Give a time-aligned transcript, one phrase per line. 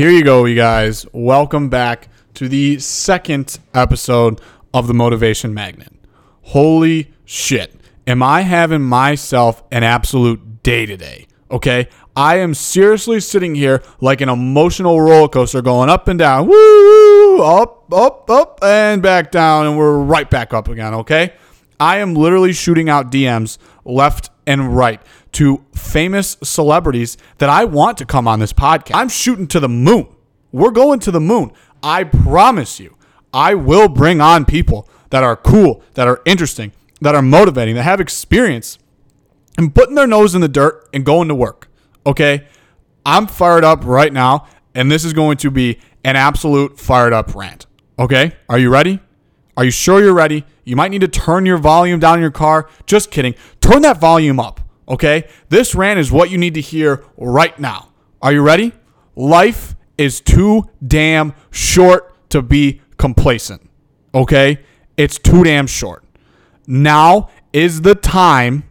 [0.00, 1.04] Here you go, you guys.
[1.12, 4.40] Welcome back to the second episode
[4.72, 5.92] of the Motivation Magnet.
[6.40, 7.78] Holy shit.
[8.06, 11.26] Am I having myself an absolute day today?
[11.50, 11.86] Okay.
[12.16, 16.46] I am seriously sitting here like an emotional roller coaster going up and down.
[16.46, 17.42] Woo!
[17.42, 19.66] Up, up, up, and back down.
[19.66, 20.94] And we're right back up again.
[20.94, 21.34] Okay.
[21.78, 25.02] I am literally shooting out DMs left and right
[25.32, 28.94] to famous celebrities that I want to come on this podcast.
[28.94, 30.08] I'm shooting to the moon.
[30.52, 31.52] We're going to the moon.
[31.82, 32.96] I promise you,
[33.32, 37.84] I will bring on people that are cool, that are interesting, that are motivating, that
[37.84, 38.78] have experience,
[39.56, 41.68] and putting their nose in the dirt and going to work.
[42.06, 42.46] Okay?
[43.04, 47.34] I'm fired up right now, and this is going to be an absolute fired up
[47.34, 47.66] rant.
[47.98, 48.32] Okay?
[48.48, 49.00] Are you ready?
[49.56, 50.44] Are you sure you're ready?
[50.64, 52.68] You might need to turn your volume down in your car.
[52.86, 53.34] Just kidding.
[53.60, 54.60] Turn that volume up.
[54.90, 55.28] Okay?
[55.48, 57.88] This rant is what you need to hear right now.
[58.20, 58.72] Are you ready?
[59.14, 63.70] Life is too damn short to be complacent.
[64.14, 64.58] Okay?
[64.96, 66.04] It's too damn short.
[66.66, 68.64] Now is the time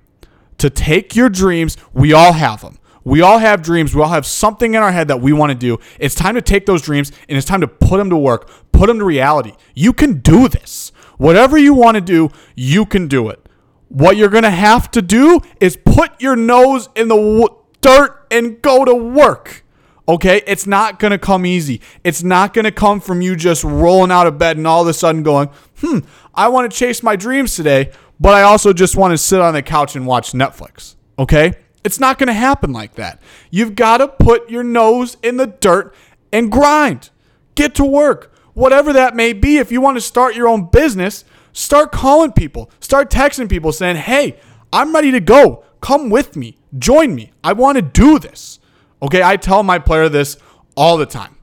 [0.58, 1.78] to take your dreams.
[1.94, 2.78] We all have them.
[3.04, 3.96] We all have dreams.
[3.96, 5.80] We all have something in our head that we want to do.
[6.00, 8.88] It's time to take those dreams and it's time to put them to work, put
[8.88, 9.54] them to reality.
[9.74, 10.92] You can do this.
[11.18, 13.49] Whatever you want to do, you can do it.
[13.90, 18.26] What you're going to have to do is put your nose in the w- dirt
[18.32, 19.64] and go to work.
[20.08, 20.42] Okay?
[20.48, 21.82] It's not to come easy.
[22.04, 24.94] It's not to come from you just rolling out of bed and all of a
[24.94, 26.00] sudden going, hmm,
[26.34, 29.54] I want to chase my dreams today, but I also just want to sit on
[29.54, 30.96] the couch and watch Netflix.
[31.18, 31.54] Okay?
[31.84, 33.22] It's not to happen like that.
[33.50, 35.96] You've got to put your nose in the dirt
[36.32, 37.10] and grind.
[37.56, 38.34] Get to work.
[38.54, 42.72] Whatever that may be, if you want to start your own business, start calling people,
[42.80, 44.40] start texting people saying, hey,
[44.72, 45.64] I'm ready to go.
[45.82, 46.58] Come with me.
[46.78, 47.32] Join me.
[47.44, 48.60] I want to do this.
[49.02, 50.38] Okay, I tell my player this
[50.76, 51.38] all the time.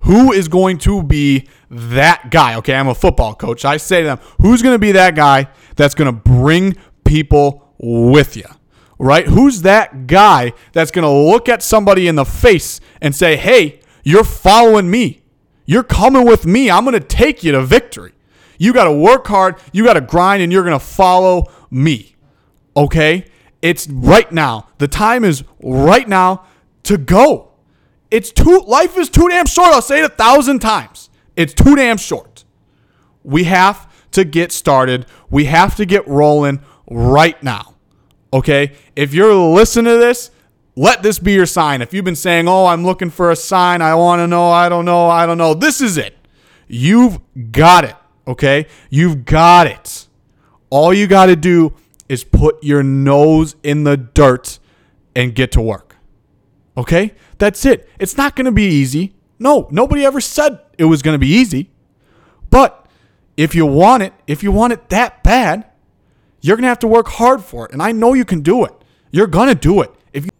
[0.00, 2.56] Who is going to be that guy?
[2.56, 3.64] Okay, I'm a football coach.
[3.64, 7.72] I say to them, who's going to be that guy that's going to bring people
[7.78, 8.44] with you?
[8.98, 9.26] Right?
[9.26, 13.80] Who's that guy that's going to look at somebody in the face and say, hey,
[14.04, 15.22] you're following me.
[15.64, 16.70] You're coming with me.
[16.70, 18.12] I'm going to take you to victory.
[18.62, 22.14] You got to work hard, you got to grind, and you're going to follow me.
[22.76, 23.26] Okay?
[23.60, 24.68] It's right now.
[24.78, 26.44] The time is right now
[26.84, 27.54] to go.
[28.12, 29.70] It's too, life is too damn short.
[29.70, 31.10] I'll say it a thousand times.
[31.34, 32.44] It's too damn short.
[33.24, 35.06] We have to get started.
[35.28, 37.74] We have to get rolling right now.
[38.32, 38.76] Okay?
[38.94, 40.30] If you're listening to this,
[40.76, 41.82] let this be your sign.
[41.82, 44.68] If you've been saying, oh, I'm looking for a sign, I want to know, I
[44.68, 46.16] don't know, I don't know, this is it.
[46.68, 47.18] You've
[47.50, 47.96] got it.
[48.26, 48.66] Okay?
[48.90, 50.08] You've got it.
[50.70, 51.74] All you got to do
[52.08, 54.58] is put your nose in the dirt
[55.14, 55.96] and get to work.
[56.76, 57.14] Okay?
[57.38, 57.88] That's it.
[57.98, 59.14] It's not going to be easy.
[59.38, 61.70] No, nobody ever said it was going to be easy.
[62.50, 62.86] But
[63.36, 65.66] if you want it, if you want it that bad,
[66.40, 67.72] you're going to have to work hard for it.
[67.72, 68.72] And I know you can do it.
[69.10, 69.90] You're going to do it.
[70.12, 70.30] If you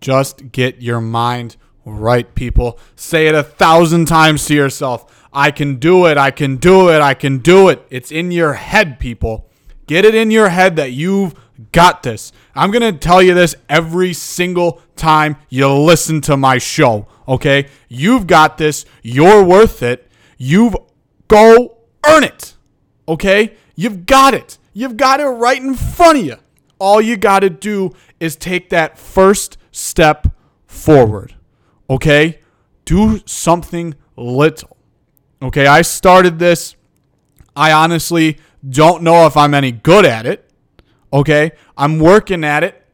[0.00, 5.21] just get your mind right, people, say it a thousand times to yourself.
[5.32, 6.18] I can do it.
[6.18, 7.00] I can do it.
[7.00, 7.84] I can do it.
[7.90, 9.48] It's in your head, people.
[9.86, 11.34] Get it in your head that you've
[11.72, 12.32] got this.
[12.54, 17.68] I'm going to tell you this every single time you listen to my show, okay?
[17.88, 18.84] You've got this.
[19.02, 20.10] You're worth it.
[20.38, 20.76] You've
[21.28, 22.54] go earn it.
[23.08, 23.54] Okay?
[23.74, 24.58] You've got it.
[24.72, 26.36] You've got it right in front of you.
[26.78, 30.26] All you got to do is take that first step
[30.66, 31.34] forward.
[31.88, 32.40] Okay?
[32.84, 34.76] Do something little.
[35.42, 35.66] Okay?
[35.66, 36.76] I started this.
[37.54, 38.38] I honestly
[38.68, 40.48] don't know if I'm any good at it.
[41.12, 41.52] Okay?
[41.76, 42.84] I'm working at it.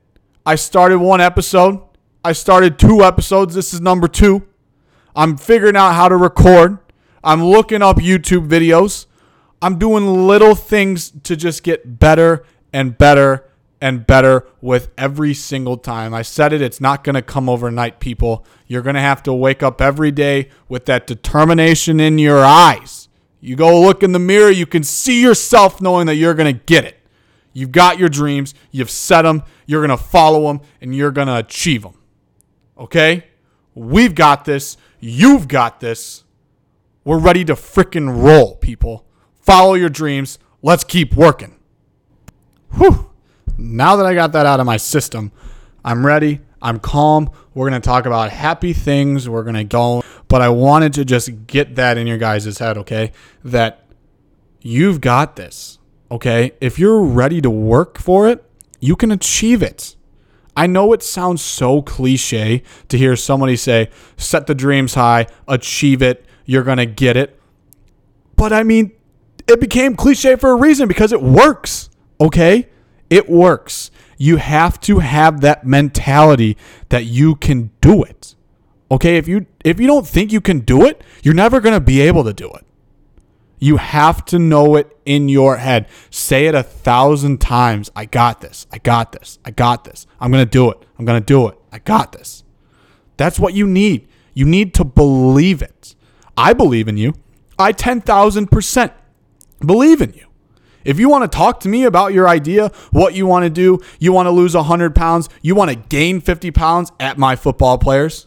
[0.44, 1.80] I started one episode.
[2.24, 3.54] I started two episodes.
[3.54, 4.46] This is number two.
[5.14, 6.78] I'm figuring out how to record.
[7.22, 9.06] I'm looking up YouTube videos.
[9.60, 13.47] I'm doing little things to just get better and better
[13.80, 16.12] and better with every single time.
[16.12, 18.44] I said it, it's not going to come overnight, people.
[18.66, 23.08] You're going to have to wake up every day with that determination in your eyes.
[23.40, 26.64] You go look in the mirror, you can see yourself knowing that you're going to
[26.64, 26.96] get it.
[27.52, 31.28] You've got your dreams, you've set them, you're going to follow them, and you're going
[31.28, 31.94] to achieve them.
[32.76, 33.26] Okay?
[33.74, 34.76] We've got this.
[35.00, 36.24] You've got this.
[37.04, 39.06] We're ready to fricking roll, people.
[39.40, 40.38] Follow your dreams.
[40.62, 41.58] Let's keep working.
[42.76, 43.07] Whew.
[43.56, 45.32] Now that I got that out of my system,
[45.84, 46.40] I'm ready.
[46.60, 47.30] I'm calm.
[47.54, 49.28] We're going to talk about happy things.
[49.28, 50.02] We're going to go.
[50.28, 53.12] But I wanted to just get that in your guys' head, okay?
[53.44, 53.84] That
[54.60, 55.78] you've got this,
[56.10, 56.52] okay?
[56.60, 58.44] If you're ready to work for it,
[58.80, 59.96] you can achieve it.
[60.56, 66.02] I know it sounds so cliche to hear somebody say, set the dreams high, achieve
[66.02, 67.40] it, you're going to get it.
[68.34, 68.92] But I mean,
[69.46, 71.90] it became cliche for a reason because it works.
[72.20, 72.68] Okay?
[73.10, 73.90] It works.
[74.16, 76.56] You have to have that mentality
[76.88, 78.34] that you can do it.
[78.90, 79.16] Okay?
[79.16, 82.00] If you if you don't think you can do it, you're never going to be
[82.00, 82.64] able to do it.
[83.58, 85.88] You have to know it in your head.
[86.10, 87.90] Say it a thousand times.
[87.96, 88.66] I got this.
[88.72, 89.38] I got this.
[89.44, 90.06] I got this.
[90.20, 90.84] I'm going to do it.
[90.98, 91.58] I'm going to do it.
[91.72, 92.44] I got this.
[93.16, 94.08] That's what you need.
[94.32, 95.96] You need to believe it.
[96.36, 97.14] I believe in you.
[97.58, 98.92] I 10,000%
[99.66, 100.27] believe in you.
[100.84, 103.80] If you want to talk to me about your idea, what you want to do,
[103.98, 107.78] you want to lose 100 pounds, you want to gain 50 pounds at my football
[107.78, 108.26] players,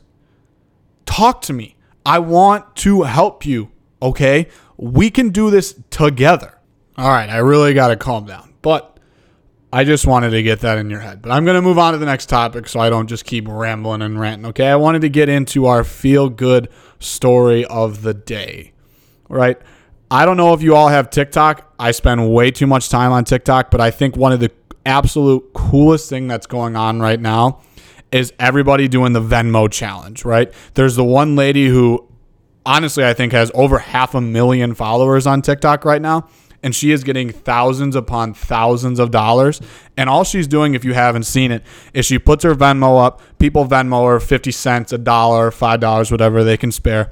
[1.06, 1.76] talk to me.
[2.06, 3.72] I want to help you,
[4.02, 4.48] okay?
[4.78, 6.58] We can do this together.
[6.98, 8.54] All right, I really got to calm down.
[8.62, 9.00] But
[9.74, 11.22] I just wanted to get that in your head.
[11.22, 13.48] But I'm going to move on to the next topic so I don't just keep
[13.48, 14.68] rambling and ranting, okay?
[14.68, 16.70] I wanted to get into our feel good
[17.00, 18.74] story of the day,
[19.30, 19.58] right?
[20.12, 21.74] I don't know if you all have TikTok.
[21.80, 24.52] I spend way too much time on TikTok, but I think one of the
[24.86, 27.62] absolute coolest thing that's going on right now
[28.12, 30.52] is everybody doing the Venmo challenge, right?
[30.74, 32.06] There's the one lady who
[32.66, 36.28] honestly I think has over half a million followers on TikTok right now
[36.62, 39.62] and she is getting thousands upon thousands of dollars.
[39.96, 43.22] And all she's doing, if you haven't seen it, is she puts her Venmo up.
[43.40, 47.12] People Venmo her 50 cents, a dollar, $5, whatever they can spare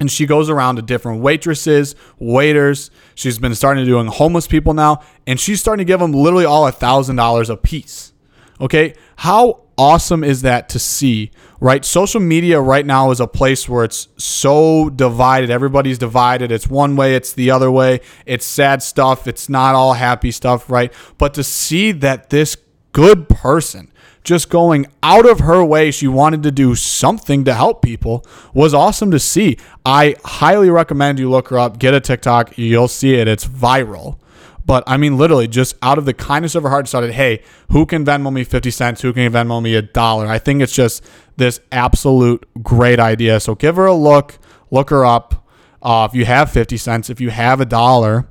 [0.00, 2.90] and she goes around to different waitresses, waiters.
[3.14, 6.44] She's been starting to doing homeless people now, and she's starting to give them literally
[6.44, 8.12] all a thousand dollars a piece.
[8.60, 11.30] Okay, how awesome is that to see?
[11.60, 15.50] Right, social media right now is a place where it's so divided.
[15.50, 16.52] Everybody's divided.
[16.52, 18.00] It's one way, it's the other way.
[18.26, 19.26] It's sad stuff.
[19.26, 20.92] It's not all happy stuff, right?
[21.16, 22.56] But to see that this
[22.92, 23.90] good person
[24.24, 25.90] just going out of her way.
[25.90, 29.58] She wanted to do something to help people was awesome to see.
[29.84, 32.58] I highly recommend you look her up, get a TikTok.
[32.58, 33.28] You'll see it.
[33.28, 34.18] It's viral.
[34.66, 37.84] But I mean, literally, just out of the kindness of her heart, started, hey, who
[37.84, 39.02] can Venmo me 50 cents?
[39.02, 40.26] Who can Venmo me a dollar?
[40.26, 41.04] I think it's just
[41.36, 43.40] this absolute great idea.
[43.40, 44.38] So give her a look,
[44.70, 45.46] look her up.
[45.82, 48.26] Uh, if you have 50 cents, if you have a dollar,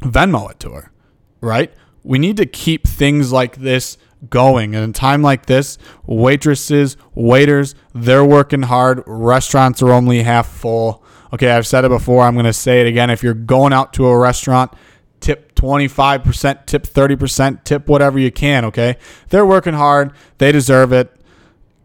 [0.00, 0.92] Venmo it to her,
[1.40, 1.72] right?
[2.04, 3.96] We need to keep things like this
[4.30, 4.74] going.
[4.74, 9.02] And in time like this, waitresses, waiters, they're working hard.
[9.06, 11.02] Restaurants are only half full.
[11.32, 12.24] Okay, I've said it before.
[12.24, 13.10] I'm going to say it again.
[13.10, 14.72] If you're going out to a restaurant,
[15.20, 18.96] tip 25%, tip 30%, tip whatever you can, okay?
[19.28, 20.12] They're working hard.
[20.38, 21.14] They deserve it.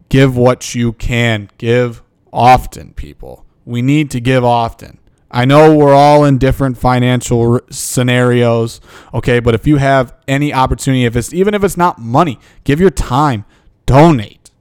[0.08, 1.50] Give what you can.
[1.58, 2.02] Give
[2.32, 3.44] often, people.
[3.64, 4.98] We need to give often.
[5.34, 8.80] I know we're all in different financial scenarios,
[9.12, 12.78] okay, but if you have any opportunity, if it's even if it's not money, give
[12.78, 13.44] your time,
[13.84, 14.52] donate.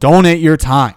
[0.00, 0.96] Donate your time.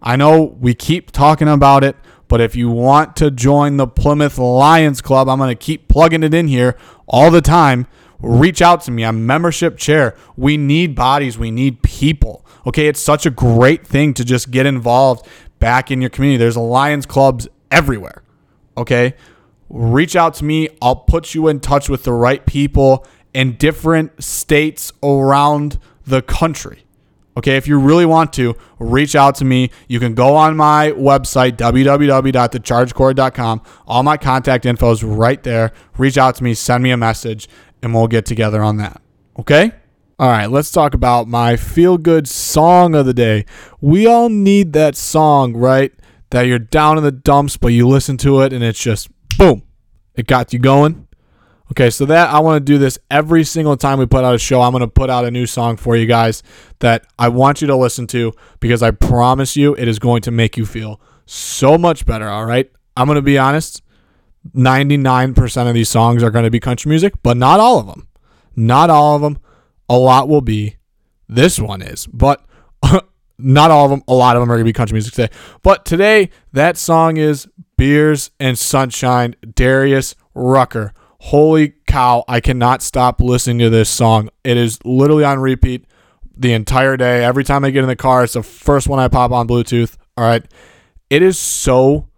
[0.00, 1.96] I know we keep talking about it,
[2.28, 6.22] but if you want to join the Plymouth Lions Club, I'm going to keep plugging
[6.22, 6.76] it in here
[7.08, 7.88] all the time.
[8.20, 9.04] Reach out to me.
[9.04, 10.14] I'm membership chair.
[10.36, 12.46] We need bodies, we need people.
[12.64, 15.26] Okay, it's such a great thing to just get involved
[15.58, 16.36] back in your community.
[16.36, 18.22] There's Lions clubs everywhere
[18.76, 19.14] okay?
[19.68, 20.68] Reach out to me.
[20.80, 26.84] I'll put you in touch with the right people in different states around the country.
[27.34, 29.70] Okay, if you really want to, reach out to me.
[29.88, 33.62] You can go on my website, www.thechargecord.com.
[33.86, 35.72] All my contact info is right there.
[35.96, 37.48] Reach out to me, send me a message,
[37.82, 39.00] and we'll get together on that.
[39.38, 39.72] Okay?
[40.18, 43.46] All right, let's talk about my feel good song of the day.
[43.80, 45.90] We all need that song, right?
[46.32, 49.08] That you're down in the dumps, but you listen to it and it's just
[49.38, 49.62] boom,
[50.14, 51.06] it got you going.
[51.70, 54.38] Okay, so that I want to do this every single time we put out a
[54.38, 54.60] show.
[54.60, 56.42] I'm going to put out a new song for you guys
[56.80, 60.30] that I want you to listen to because I promise you it is going to
[60.30, 62.28] make you feel so much better.
[62.28, 63.82] All right, I'm going to be honest
[64.56, 68.08] 99% of these songs are going to be country music, but not all of them.
[68.56, 69.38] Not all of them.
[69.88, 70.76] A lot will be.
[71.28, 72.44] This one is, but
[73.42, 75.34] not all of them, a lot of them are going to be country music today.
[75.62, 80.92] But today, that song is Beers and Sunshine, Darius Rucker.
[81.18, 84.28] Holy cow, I cannot stop listening to this song.
[84.44, 85.86] It is literally on repeat
[86.36, 87.24] the entire day.
[87.24, 89.96] Every time I get in the car, it's the first one I pop on Bluetooth.
[90.16, 90.44] All right.
[91.10, 92.08] It is so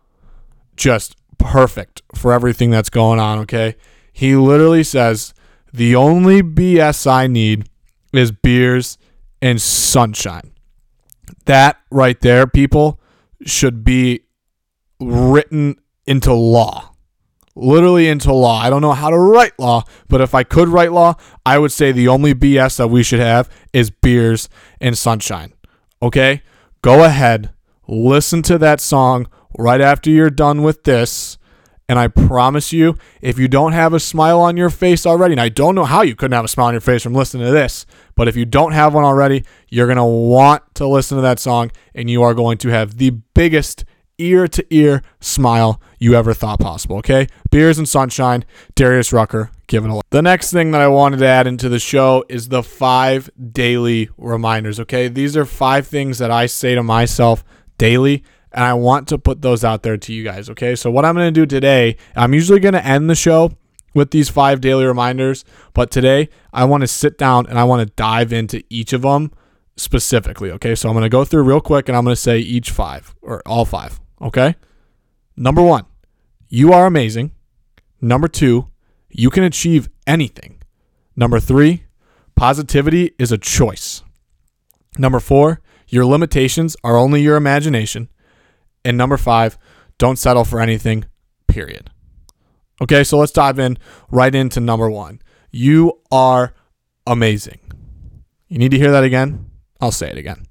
[0.76, 3.76] just perfect for everything that's going on, okay?
[4.12, 5.34] He literally says,
[5.72, 7.68] The only BS I need
[8.12, 8.96] is beers
[9.42, 10.53] and sunshine.
[11.46, 13.00] That right there, people,
[13.44, 14.20] should be
[15.00, 16.94] written into law.
[17.56, 18.60] literally into law.
[18.60, 21.14] I don't know how to write law, but if I could write law,
[21.46, 24.48] I would say the only BS that we should have is beers
[24.80, 25.52] and sunshine.
[26.02, 26.42] Okay?
[26.82, 27.52] Go ahead,
[27.86, 31.38] listen to that song right after you're done with this.
[31.88, 35.40] And I promise you, if you don't have a smile on your face already, and
[35.40, 37.52] I don't know how you couldn't have a smile on your face from listening to
[37.52, 41.22] this, but if you don't have one already, you're going to want to listen to
[41.22, 43.84] that song and you are going to have the biggest
[44.16, 46.96] ear to ear smile you ever thought possible.
[46.98, 47.26] Okay?
[47.50, 50.04] Beers and Sunshine, Darius Rucker, give it a look.
[50.10, 54.08] The next thing that I wanted to add into the show is the five daily
[54.16, 54.80] reminders.
[54.80, 55.08] Okay?
[55.08, 57.44] These are five things that I say to myself
[57.76, 58.24] daily.
[58.54, 60.48] And I want to put those out there to you guys.
[60.48, 60.76] Okay.
[60.76, 63.52] So, what I'm going to do today, I'm usually going to end the show
[63.94, 65.44] with these five daily reminders.
[65.72, 69.02] But today, I want to sit down and I want to dive into each of
[69.02, 69.32] them
[69.76, 70.50] specifically.
[70.52, 70.74] Okay.
[70.74, 73.14] So, I'm going to go through real quick and I'm going to say each five
[73.22, 74.00] or all five.
[74.22, 74.54] Okay.
[75.36, 75.84] Number one,
[76.48, 77.32] you are amazing.
[78.00, 78.68] Number two,
[79.10, 80.62] you can achieve anything.
[81.16, 81.84] Number three,
[82.36, 84.02] positivity is a choice.
[84.96, 88.08] Number four, your limitations are only your imagination.
[88.84, 89.58] And number five,
[89.98, 91.04] don't settle for anything,
[91.46, 91.90] period.
[92.82, 93.78] Okay, so let's dive in
[94.10, 95.20] right into number one.
[95.50, 96.54] You are
[97.06, 97.60] amazing.
[98.48, 99.50] You need to hear that again?
[99.80, 100.46] I'll say it again.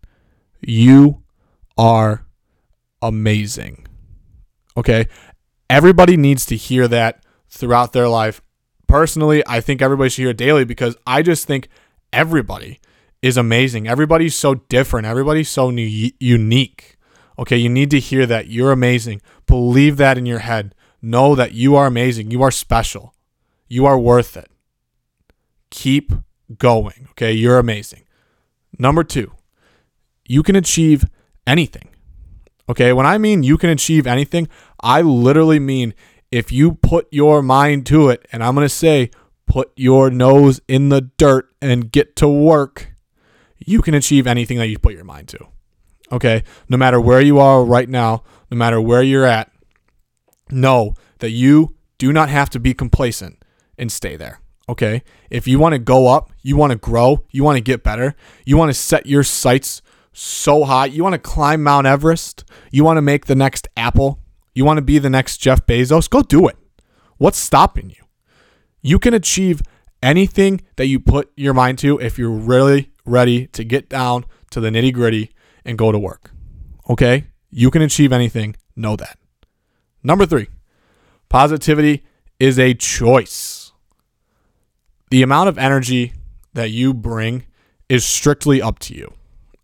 [0.61, 1.23] You
[1.77, 2.25] are
[3.01, 3.85] amazing.
[4.77, 5.07] Okay.
[5.69, 8.41] Everybody needs to hear that throughout their life.
[8.87, 11.67] Personally, I think everybody should hear it daily because I just think
[12.11, 12.79] everybody
[13.21, 13.87] is amazing.
[13.87, 15.07] Everybody's so different.
[15.07, 16.97] Everybody's so new, unique.
[17.39, 17.57] Okay.
[17.57, 18.47] You need to hear that.
[18.47, 19.21] You're amazing.
[19.45, 20.75] Believe that in your head.
[21.01, 22.31] Know that you are amazing.
[22.31, 23.13] You are special.
[23.67, 24.49] You are worth it.
[25.69, 26.13] Keep
[26.57, 27.07] going.
[27.11, 27.33] Okay.
[27.33, 28.03] You're amazing.
[28.79, 29.31] Number two,
[30.25, 31.05] you can achieve
[31.45, 31.89] anything.
[32.69, 34.47] Okay, when I mean you can achieve anything,
[34.81, 35.93] I literally mean
[36.31, 39.11] if you put your mind to it, and I'm going to say,
[39.45, 42.93] put your nose in the dirt and get to work,
[43.59, 45.47] you can achieve anything that you put your mind to.
[46.13, 49.51] Okay, no matter where you are right now, no matter where you're at,
[50.51, 53.43] know that you do not have to be complacent
[53.79, 54.39] and stay there.
[54.69, 55.01] Okay,
[55.31, 58.15] if you want to go up, you want to grow, you want to get better,
[58.45, 59.81] you want to set your sights
[60.13, 60.85] so high.
[60.85, 62.45] You want to climb Mount Everest?
[62.71, 64.19] You want to make the next Apple?
[64.53, 66.07] You want to be the next Jeff Bezos?
[66.07, 66.55] Go do it.
[67.17, 68.05] What's stopping you?
[68.81, 69.63] You can achieve
[70.03, 74.59] anything that you put your mind to if you're really ready to get down to
[74.59, 75.31] the nitty gritty
[75.65, 76.31] and go to work.
[76.89, 77.27] Okay?
[77.49, 78.55] You can achieve anything.
[78.75, 79.17] Know that.
[80.03, 80.47] Number three,
[81.29, 82.03] positivity
[82.39, 83.71] is a choice.
[85.11, 86.13] The amount of energy
[86.53, 87.45] that you bring
[87.87, 89.13] is strictly up to you.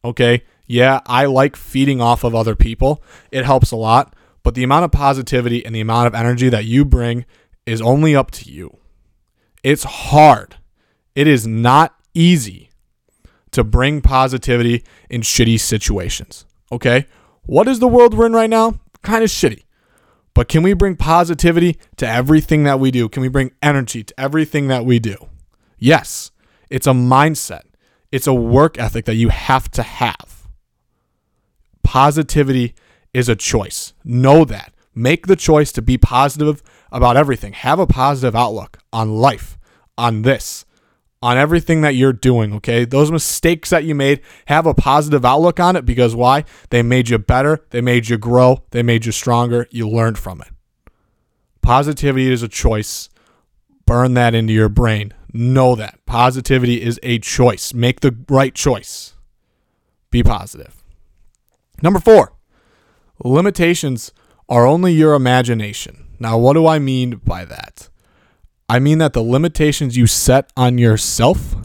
[0.03, 0.43] Okay.
[0.67, 3.03] Yeah, I like feeding off of other people.
[3.31, 4.15] It helps a lot.
[4.43, 7.25] But the amount of positivity and the amount of energy that you bring
[7.65, 8.77] is only up to you.
[9.63, 10.55] It's hard.
[11.15, 12.68] It is not easy
[13.51, 16.45] to bring positivity in shitty situations.
[16.71, 17.05] Okay.
[17.43, 18.79] What is the world we're in right now?
[19.01, 19.63] Kind of shitty.
[20.33, 23.09] But can we bring positivity to everything that we do?
[23.09, 25.15] Can we bring energy to everything that we do?
[25.77, 26.31] Yes.
[26.69, 27.63] It's a mindset.
[28.11, 30.47] It's a work ethic that you have to have.
[31.83, 32.75] Positivity
[33.13, 33.93] is a choice.
[34.03, 34.73] Know that.
[34.93, 37.53] Make the choice to be positive about everything.
[37.53, 39.57] Have a positive outlook on life,
[39.97, 40.65] on this,
[41.21, 42.85] on everything that you're doing, okay?
[42.85, 46.45] Those mistakes that you made, have a positive outlook on it because why?
[46.69, 50.41] They made you better, they made you grow, they made you stronger, you learned from
[50.41, 50.47] it.
[51.61, 53.09] Positivity is a choice.
[53.85, 55.13] Burn that into your brain.
[55.33, 57.73] Know that positivity is a choice.
[57.73, 59.15] Make the right choice.
[60.09, 60.83] Be positive.
[61.81, 62.33] Number four,
[63.23, 64.11] limitations
[64.47, 66.07] are only your imagination.
[66.19, 67.89] Now, what do I mean by that?
[68.69, 71.55] I mean that the limitations you set on yourself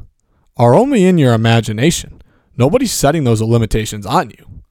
[0.56, 2.22] are only in your imagination.
[2.56, 4.62] Nobody's setting those limitations on you.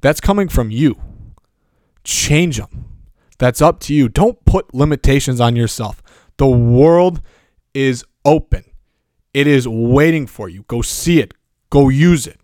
[0.00, 1.00] That's coming from you.
[2.02, 2.86] Change them.
[3.38, 4.08] That's up to you.
[4.08, 6.02] Don't put limitations on yourself.
[6.36, 7.22] The world
[7.74, 8.64] is open.
[9.32, 10.64] It is waiting for you.
[10.66, 11.32] Go see it.
[11.70, 12.40] Go use it.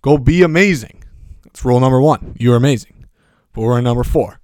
[0.00, 1.04] Go be amazing.
[1.44, 2.34] That's rule number one.
[2.38, 3.06] You're amazing.
[3.52, 4.40] But we're in number four.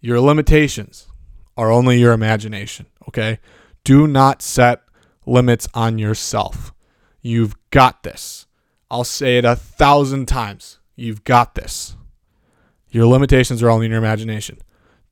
[0.00, 1.08] Your limitations
[1.56, 2.86] are only your imagination.
[3.08, 3.38] Okay?
[3.86, 4.82] Do not set
[5.26, 6.74] limits on yourself.
[7.22, 8.48] You've got this.
[8.90, 10.80] I'll say it a thousand times.
[10.96, 11.94] You've got this.
[12.90, 14.58] Your limitations are only in your imagination.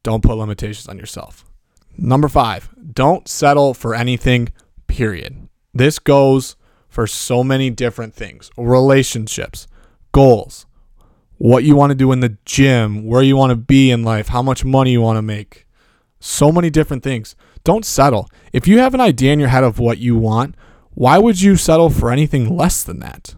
[0.02, 1.44] Don't put limitations on yourself.
[1.96, 4.48] Number five, don't settle for anything
[4.88, 5.48] period.
[5.72, 6.56] This goes
[6.88, 9.68] for so many different things relationships,
[10.10, 10.66] goals,
[11.38, 14.26] what you want to do in the gym, where you want to be in life,
[14.26, 15.64] how much money you want to make,
[16.26, 17.36] So many different things.
[17.64, 18.30] Don't settle.
[18.50, 20.54] If you have an idea in your head of what you want,
[20.94, 23.34] why would you settle for anything less than that?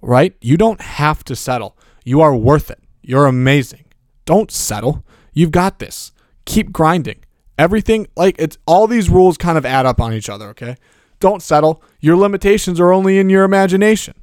[0.00, 0.36] Right?
[0.40, 1.76] You don't have to settle.
[2.04, 2.78] You are worth it.
[3.02, 3.86] You're amazing.
[4.24, 5.04] Don't settle.
[5.32, 6.12] You've got this.
[6.44, 7.24] Keep grinding.
[7.58, 10.76] Everything, like, it's all these rules kind of add up on each other, okay?
[11.18, 11.82] Don't settle.
[11.98, 14.14] Your limitations are only in your imagination.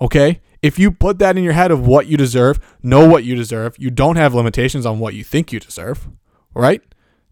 [0.00, 0.40] Okay?
[0.60, 3.76] If you put that in your head of what you deserve, know what you deserve,
[3.78, 6.08] you don't have limitations on what you think you deserve,
[6.52, 6.82] right?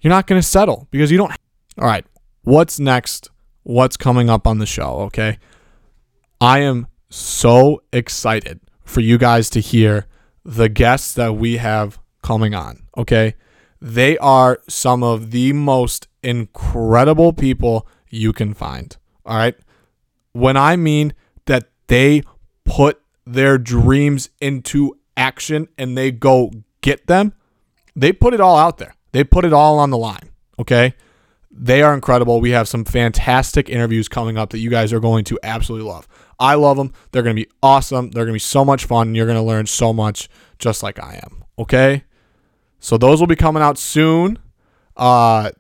[0.05, 1.33] You're not going to settle because you don't.
[1.79, 2.05] All right.
[2.43, 3.31] What's next?
[3.63, 5.01] What's coming up on the show?
[5.07, 5.39] Okay.
[6.43, 10.07] I am so excited for you guys to hear
[10.45, 12.83] the guests that we have coming on.
[12.99, 13.35] Okay.
[13.81, 18.95] They are some of the most incredible people you can find.
[19.25, 19.57] All right.
[20.33, 21.15] When I mean
[21.47, 22.25] that they
[22.67, 26.51] put their dreams into action and they go
[26.83, 27.33] get them,
[27.97, 28.95] they put it all out there.
[29.15, 30.31] They put it all on the line.
[30.59, 30.95] Okay.
[31.53, 32.41] They are incredible.
[32.41, 36.09] We have some fantastic interviews coming up that you guys are going to absolutely love.
[36.41, 36.93] I love them.
[37.13, 38.11] They're going to be awesome.
[38.11, 39.07] They're going to be so much fun.
[39.07, 40.29] And you're going to learn so much
[40.59, 41.45] just like I am.
[41.61, 42.03] Okay.
[42.81, 44.41] So those will be coming out soon.
[44.97, 45.53] Uh,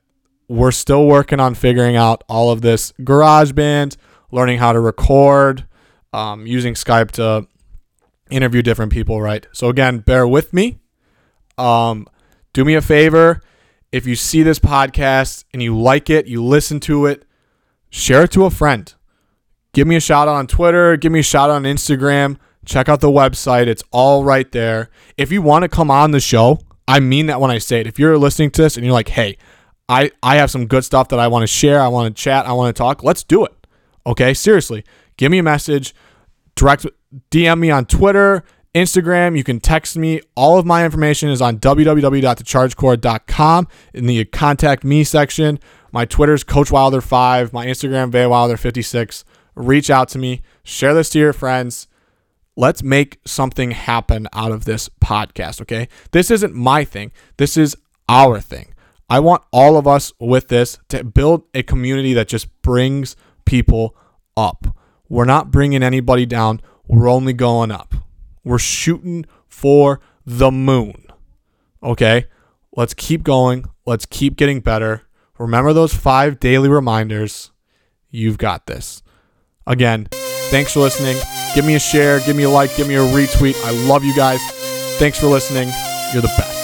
[0.48, 3.96] we're still working on figuring out all of this GarageBand,
[4.32, 5.64] learning how to record,
[6.12, 7.46] um, using Skype to
[8.30, 9.46] interview different people, right?
[9.52, 10.80] So again, bear with me.
[11.56, 12.08] Um,
[12.54, 13.42] do me a favor.
[13.92, 17.24] If you see this podcast and you like it, you listen to it,
[17.90, 18.92] share it to a friend.
[19.74, 20.96] Give me a shout out on Twitter.
[20.96, 22.38] Give me a shout out on Instagram.
[22.64, 23.66] Check out the website.
[23.66, 24.88] It's all right there.
[25.16, 27.86] If you want to come on the show, I mean that when I say it.
[27.86, 29.36] If you're listening to this and you're like, hey,
[29.88, 32.46] I, I have some good stuff that I want to share, I want to chat,
[32.46, 33.52] I want to talk, let's do it.
[34.06, 34.84] Okay, seriously.
[35.16, 35.94] Give me a message,
[36.54, 36.86] direct
[37.30, 39.36] DM me on Twitter, Instagram.
[39.36, 40.20] You can text me.
[40.34, 45.60] All of my information is on www.thechargecord.com in the contact me section.
[45.92, 49.22] My Twitter's Coach Wilder5, my Instagram, Wilder56.
[49.54, 51.86] Reach out to me, share this to your friends.
[52.56, 55.88] Let's make something happen out of this podcast, okay?
[56.10, 57.76] This isn't my thing, this is
[58.08, 58.74] our thing.
[59.08, 63.96] I want all of us with this to build a community that just brings people
[64.36, 64.76] up.
[65.08, 67.94] We're not bringing anybody down, we're only going up.
[68.44, 71.06] We're shooting for the moon.
[71.82, 72.26] Okay?
[72.76, 73.66] Let's keep going.
[73.86, 75.02] Let's keep getting better.
[75.38, 77.50] Remember those five daily reminders.
[78.10, 79.02] You've got this.
[79.66, 80.08] Again,
[80.50, 81.16] thanks for listening.
[81.54, 83.56] Give me a share, give me a like, give me a retweet.
[83.64, 84.40] I love you guys.
[84.98, 85.68] Thanks for listening.
[86.12, 86.63] You're the best.